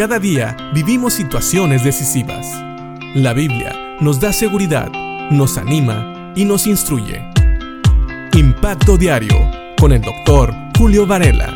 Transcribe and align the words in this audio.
Cada 0.00 0.18
día 0.18 0.56
vivimos 0.72 1.12
situaciones 1.12 1.84
decisivas. 1.84 2.46
La 3.14 3.34
Biblia 3.34 3.98
nos 4.00 4.18
da 4.18 4.32
seguridad, 4.32 4.90
nos 5.30 5.58
anima 5.58 6.32
y 6.34 6.46
nos 6.46 6.66
instruye. 6.66 7.22
Impacto 8.32 8.96
Diario 8.96 9.36
con 9.78 9.92
el 9.92 10.00
doctor 10.00 10.54
Julio 10.78 11.06
Varela. 11.06 11.54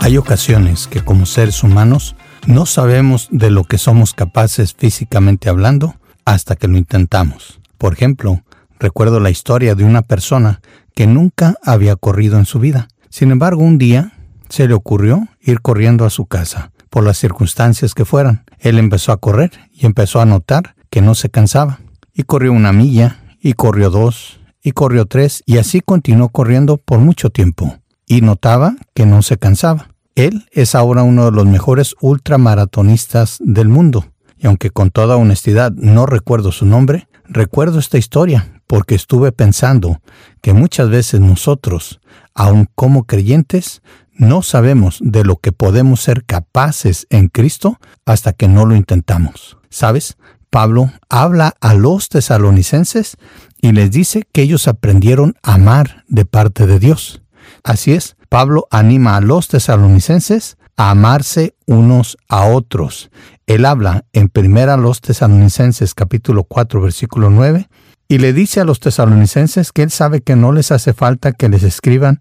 Hay 0.00 0.16
ocasiones 0.16 0.88
que 0.88 1.02
como 1.02 1.24
seres 1.24 1.62
humanos 1.62 2.16
no 2.44 2.66
sabemos 2.66 3.28
de 3.30 3.52
lo 3.52 3.62
que 3.62 3.78
somos 3.78 4.12
capaces 4.12 4.74
físicamente 4.76 5.50
hablando 5.50 5.94
hasta 6.24 6.56
que 6.56 6.66
lo 6.66 6.78
intentamos. 6.78 7.60
Por 7.78 7.92
ejemplo, 7.92 8.42
recuerdo 8.80 9.20
la 9.20 9.30
historia 9.30 9.76
de 9.76 9.84
una 9.84 10.02
persona 10.02 10.60
que 10.96 11.06
nunca 11.06 11.54
había 11.62 11.94
corrido 11.94 12.38
en 12.38 12.44
su 12.44 12.58
vida. 12.58 12.88
Sin 13.08 13.30
embargo, 13.30 13.62
un 13.62 13.78
día 13.78 14.14
se 14.52 14.68
le 14.68 14.74
ocurrió 14.74 15.28
ir 15.40 15.62
corriendo 15.62 16.04
a 16.04 16.10
su 16.10 16.26
casa, 16.26 16.72
por 16.90 17.04
las 17.04 17.16
circunstancias 17.16 17.94
que 17.94 18.04
fueran. 18.04 18.44
Él 18.58 18.78
empezó 18.78 19.12
a 19.12 19.16
correr 19.16 19.50
y 19.72 19.86
empezó 19.86 20.20
a 20.20 20.26
notar 20.26 20.74
que 20.90 21.00
no 21.00 21.14
se 21.14 21.30
cansaba. 21.30 21.80
Y 22.12 22.24
corrió 22.24 22.52
una 22.52 22.70
milla, 22.70 23.16
y 23.40 23.54
corrió 23.54 23.88
dos, 23.88 24.40
y 24.62 24.72
corrió 24.72 25.06
tres, 25.06 25.42
y 25.46 25.56
así 25.56 25.80
continuó 25.80 26.28
corriendo 26.28 26.76
por 26.76 26.98
mucho 26.98 27.30
tiempo. 27.30 27.78
Y 28.06 28.20
notaba 28.20 28.76
que 28.92 29.06
no 29.06 29.22
se 29.22 29.38
cansaba. 29.38 29.88
Él 30.16 30.46
es 30.52 30.74
ahora 30.74 31.02
uno 31.02 31.24
de 31.24 31.32
los 31.32 31.46
mejores 31.46 31.94
ultramaratonistas 32.02 33.38
del 33.40 33.68
mundo. 33.68 34.04
Y 34.36 34.48
aunque 34.48 34.68
con 34.68 34.90
toda 34.90 35.16
honestidad 35.16 35.72
no 35.72 36.04
recuerdo 36.04 36.52
su 36.52 36.66
nombre, 36.66 37.08
recuerdo 37.24 37.78
esta 37.78 37.96
historia 37.96 38.52
porque 38.72 38.94
estuve 38.94 39.32
pensando 39.32 40.00
que 40.40 40.54
muchas 40.54 40.88
veces 40.88 41.20
nosotros, 41.20 42.00
aun 42.34 42.68
como 42.74 43.04
creyentes, 43.04 43.82
no 44.12 44.42
sabemos 44.42 44.98
de 45.02 45.24
lo 45.24 45.36
que 45.36 45.52
podemos 45.52 46.00
ser 46.00 46.24
capaces 46.24 47.06
en 47.10 47.28
Cristo 47.28 47.78
hasta 48.04 48.32
que 48.32 48.48
no 48.48 48.66
lo 48.66 48.76
intentamos. 48.76 49.58
¿Sabes? 49.70 50.16
Pablo 50.50 50.92
habla 51.08 51.54
a 51.60 51.74
los 51.74 52.10
tesalonicenses 52.10 53.16
y 53.60 53.72
les 53.72 53.90
dice 53.90 54.24
que 54.32 54.42
ellos 54.42 54.68
aprendieron 54.68 55.34
a 55.42 55.54
amar 55.54 56.04
de 56.08 56.26
parte 56.26 56.66
de 56.66 56.78
Dios. 56.78 57.22
Así 57.64 57.92
es, 57.92 58.16
Pablo 58.28 58.66
anima 58.70 59.16
a 59.16 59.20
los 59.20 59.48
tesalonicenses 59.48 60.58
a 60.76 60.90
amarse 60.90 61.54
unos 61.66 62.18
a 62.28 62.44
otros. 62.46 63.10
Él 63.46 63.64
habla 63.64 64.04
en 64.12 64.28
primera 64.28 64.76
los 64.76 65.00
tesalonicenses 65.00 65.94
capítulo 65.94 66.44
4 66.44 66.80
versículo 66.80 67.30
9 67.30 67.68
y 68.12 68.18
le 68.18 68.34
dice 68.34 68.60
a 68.60 68.64
los 68.64 68.78
tesalonicenses 68.78 69.72
que 69.72 69.82
él 69.82 69.90
sabe 69.90 70.20
que 70.20 70.36
no 70.36 70.52
les 70.52 70.70
hace 70.70 70.92
falta 70.92 71.32
que 71.32 71.48
les 71.48 71.62
escriban 71.62 72.18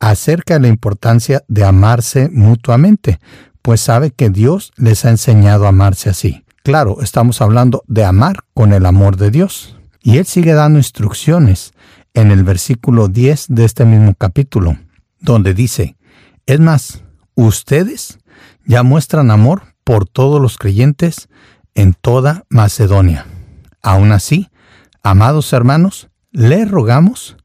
acerca 0.00 0.54
de 0.54 0.60
la 0.60 0.68
importancia 0.68 1.44
de 1.48 1.64
amarse 1.64 2.30
mutuamente, 2.32 3.20
pues 3.60 3.82
sabe 3.82 4.10
que 4.10 4.30
Dios 4.30 4.72
les 4.78 5.04
ha 5.04 5.10
enseñado 5.10 5.66
a 5.66 5.68
amarse 5.68 6.08
así. 6.08 6.46
Claro, 6.62 7.02
estamos 7.02 7.42
hablando 7.42 7.84
de 7.88 8.06
amar 8.06 8.38
con 8.54 8.72
el 8.72 8.86
amor 8.86 9.18
de 9.18 9.30
Dios. 9.30 9.76
Y 10.00 10.16
él 10.16 10.24
sigue 10.24 10.54
dando 10.54 10.78
instrucciones 10.78 11.72
en 12.14 12.30
el 12.30 12.42
versículo 12.42 13.08
10 13.08 13.48
de 13.50 13.66
este 13.66 13.84
mismo 13.84 14.14
capítulo 14.16 14.78
donde 15.20 15.52
dice, 15.52 15.94
es 16.46 16.58
más, 16.58 17.02
ustedes 17.34 18.18
ya 18.64 18.82
muestran 18.82 19.30
amor 19.30 19.74
por 19.84 20.08
todos 20.08 20.40
los 20.40 20.56
creyentes 20.56 21.28
en 21.74 21.92
toda 21.92 22.44
Macedonia. 22.48 23.26
Aún 23.82 24.10
así, 24.10 24.48
amados 25.04 25.52
hermanos, 25.52 26.08
les 26.32 26.68
rogamos 26.68 27.36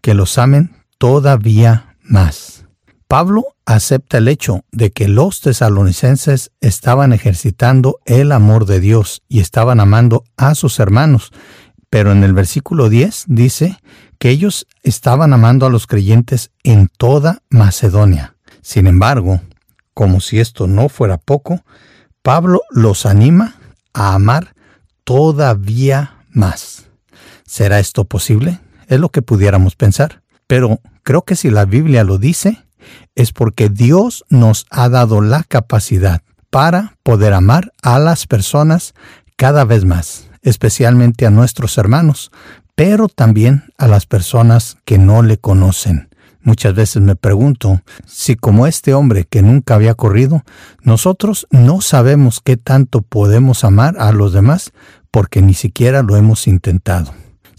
que 0.00 0.14
los 0.14 0.36
amen 0.38 0.74
todavía 0.98 1.96
más. 2.02 2.64
Pablo 3.06 3.54
acepta 3.66 4.18
el 4.18 4.28
hecho 4.28 4.64
de 4.72 4.90
que 4.90 5.06
los 5.06 5.42
tesalonicenses 5.42 6.50
estaban 6.60 7.12
ejercitando 7.12 8.00
el 8.06 8.32
amor 8.32 8.64
de 8.64 8.80
Dios 8.80 9.22
y 9.28 9.40
estaban 9.40 9.78
amando 9.78 10.24
a 10.36 10.54
sus 10.54 10.80
hermanos, 10.80 11.30
pero 11.90 12.10
en 12.10 12.24
el 12.24 12.32
versículo 12.32 12.88
10 12.88 13.26
dice 13.28 13.78
que 14.18 14.30
ellos 14.30 14.66
estaban 14.82 15.34
amando 15.34 15.66
a 15.66 15.70
los 15.70 15.86
creyentes 15.86 16.50
en 16.64 16.88
toda 16.96 17.42
Macedonia. 17.50 18.34
Sin 18.62 18.86
embargo, 18.86 19.42
como 19.92 20.20
si 20.20 20.40
esto 20.40 20.66
no 20.66 20.88
fuera 20.88 21.18
poco, 21.18 21.62
Pablo 22.22 22.62
los 22.70 23.04
anima 23.04 23.56
a 23.92 24.14
amar 24.14 24.54
todavía 25.04 26.24
más. 26.30 26.91
¿Será 27.52 27.80
esto 27.80 28.06
posible? 28.06 28.60
Es 28.88 28.98
lo 28.98 29.10
que 29.10 29.20
pudiéramos 29.20 29.76
pensar. 29.76 30.22
Pero 30.46 30.80
creo 31.02 31.20
que 31.20 31.36
si 31.36 31.50
la 31.50 31.66
Biblia 31.66 32.02
lo 32.02 32.16
dice, 32.16 32.64
es 33.14 33.32
porque 33.32 33.68
Dios 33.68 34.24
nos 34.30 34.64
ha 34.70 34.88
dado 34.88 35.20
la 35.20 35.44
capacidad 35.44 36.22
para 36.48 36.96
poder 37.02 37.34
amar 37.34 37.70
a 37.82 37.98
las 37.98 38.26
personas 38.26 38.94
cada 39.36 39.66
vez 39.66 39.84
más, 39.84 40.30
especialmente 40.40 41.26
a 41.26 41.30
nuestros 41.30 41.76
hermanos, 41.76 42.30
pero 42.74 43.06
también 43.08 43.64
a 43.76 43.86
las 43.86 44.06
personas 44.06 44.78
que 44.86 44.96
no 44.96 45.22
le 45.22 45.36
conocen. 45.36 46.08
Muchas 46.40 46.74
veces 46.74 47.02
me 47.02 47.16
pregunto 47.16 47.82
si 48.06 48.34
como 48.34 48.66
este 48.66 48.94
hombre 48.94 49.26
que 49.28 49.42
nunca 49.42 49.74
había 49.74 49.94
corrido, 49.94 50.42
nosotros 50.80 51.46
no 51.50 51.82
sabemos 51.82 52.40
qué 52.42 52.56
tanto 52.56 53.02
podemos 53.02 53.62
amar 53.62 53.96
a 53.98 54.10
los 54.10 54.32
demás 54.32 54.72
porque 55.10 55.42
ni 55.42 55.52
siquiera 55.52 56.02
lo 56.02 56.16
hemos 56.16 56.46
intentado. 56.46 57.12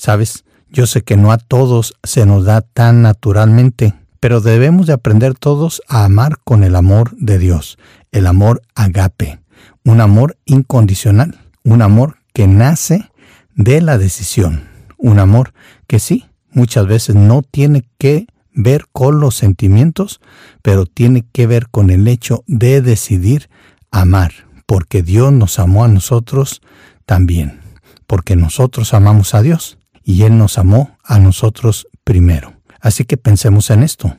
Sabes, 0.03 0.43
yo 0.69 0.85
sé 0.85 1.01
que 1.01 1.15
no 1.15 1.31
a 1.31 1.37
todos 1.37 1.93
se 2.03 2.25
nos 2.25 2.43
da 2.43 2.59
tan 2.59 3.03
naturalmente, 3.03 3.93
pero 4.19 4.41
debemos 4.41 4.85
de 4.85 4.91
aprender 4.91 5.33
todos 5.33 5.81
a 5.87 6.03
amar 6.03 6.39
con 6.43 6.65
el 6.65 6.75
amor 6.75 7.15
de 7.15 7.39
Dios, 7.39 7.77
el 8.11 8.27
amor 8.27 8.63
agape, 8.75 9.39
un 9.85 10.01
amor 10.01 10.35
incondicional, 10.43 11.39
un 11.63 11.81
amor 11.81 12.17
que 12.33 12.47
nace 12.47 13.09
de 13.55 13.79
la 13.79 13.97
decisión 13.97 14.67
un 14.97 15.19
amor 15.19 15.53
que 15.87 15.99
sí, 15.99 16.25
muchas 16.51 16.85
veces 16.85 17.15
no 17.15 17.41
tiene 17.41 17.85
que 17.97 18.27
ver 18.53 18.87
con 18.91 19.21
los 19.21 19.35
sentimientos, 19.35 20.19
pero 20.61 20.85
tiene 20.85 21.23
que 21.31 21.47
ver 21.47 21.69
con 21.69 21.91
el 21.91 22.09
hecho 22.09 22.43
de 22.47 22.81
decidir 22.81 23.49
amar, 23.89 24.33
porque 24.65 25.01
Dios 25.01 25.31
nos 25.31 25.59
amó 25.59 25.85
a 25.85 25.87
nosotros 25.87 26.61
también, 27.05 27.61
porque 28.05 28.35
nosotros 28.35 28.93
amamos 28.93 29.33
a 29.33 29.41
Dios 29.41 29.77
y 30.03 30.23
Él 30.23 30.37
nos 30.37 30.57
amó 30.57 30.97
a 31.03 31.19
nosotros 31.19 31.87
primero. 32.03 32.53
Así 32.79 33.05
que 33.05 33.17
pensemos 33.17 33.69
en 33.69 33.83
esto. 33.83 34.17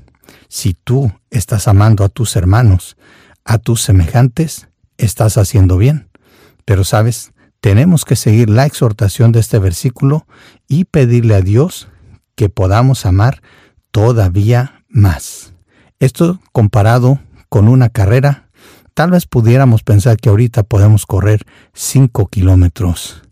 Si 0.48 0.74
tú 0.74 1.12
estás 1.30 1.68
amando 1.68 2.04
a 2.04 2.08
tus 2.08 2.36
hermanos, 2.36 2.96
a 3.44 3.58
tus 3.58 3.82
semejantes, 3.82 4.68
estás 4.96 5.36
haciendo 5.36 5.76
bien. 5.76 6.08
Pero 6.64 6.84
sabes, 6.84 7.32
tenemos 7.60 8.04
que 8.04 8.16
seguir 8.16 8.50
la 8.50 8.66
exhortación 8.66 9.32
de 9.32 9.40
este 9.40 9.58
versículo 9.58 10.26
y 10.68 10.84
pedirle 10.84 11.34
a 11.34 11.40
Dios 11.40 11.88
que 12.34 12.48
podamos 12.48 13.06
amar 13.06 13.42
todavía 13.90 14.84
más. 14.88 15.54
Esto 16.00 16.40
comparado 16.52 17.20
con 17.48 17.68
una 17.68 17.88
carrera, 17.88 18.48
tal 18.94 19.12
vez 19.12 19.26
pudiéramos 19.26 19.82
pensar 19.82 20.16
que 20.16 20.28
ahorita 20.28 20.62
podemos 20.62 21.06
correr 21.06 21.46
5 21.72 22.26
kilómetros, 22.28 23.22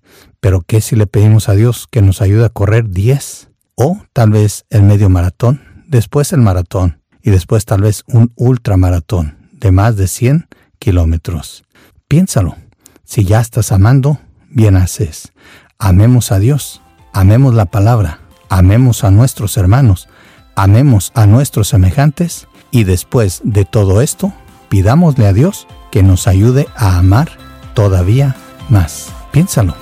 pero 0.42 0.62
¿qué 0.62 0.80
si 0.80 0.97
le 0.97 1.06
pedimos 1.06 1.48
a 1.48 1.54
Dios 1.54 1.86
que 1.88 2.03
nos 2.03 2.20
ayude 2.20 2.44
a 2.44 2.48
correr 2.48 2.91
10? 2.91 3.48
O 3.76 4.03
tal 4.12 4.30
vez 4.30 4.66
el 4.70 4.82
medio 4.82 5.08
maratón, 5.08 5.62
después 5.86 6.32
el 6.32 6.41
maratón 6.41 7.00
y 7.22 7.30
después 7.30 7.64
tal 7.64 7.82
vez 7.82 8.03
un 8.08 8.32
ultramaratón 8.34 9.36
de 9.53 9.70
más 9.70 9.94
de 9.94 10.08
100 10.08 10.48
kilómetros. 10.80 11.62
Piénsalo. 12.08 12.56
Si 13.04 13.25
ya 13.25 13.41
estás 13.41 13.70
amando, 13.70 14.19
bien 14.50 14.75
haces. 14.75 15.32
Amemos 15.78 16.32
a 16.32 16.41
Dios, 16.41 16.82
amemos 17.12 17.54
la 17.54 17.66
palabra, 17.66 18.19
amemos 18.48 19.04
a 19.04 19.12
nuestros 19.12 19.56
hermanos, 19.56 20.09
amemos 20.56 21.12
a 21.14 21.26
nuestros 21.26 21.69
semejantes 21.69 22.48
y 22.72 22.82
después 22.82 23.42
de 23.44 23.64
todo 23.64 24.03
esto, 24.03 24.33
pidámosle 24.68 25.28
a 25.28 25.33
Dios 25.33 25.68
que 25.92 26.03
nos 26.03 26.27
ayude 26.27 26.66
a 26.74 26.98
amar 26.98 27.30
todavía 27.74 28.34
más. 28.68 29.12
Piénsalo 29.30 29.82